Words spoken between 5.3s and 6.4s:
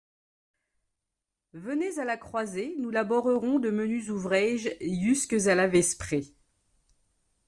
à la vesprée.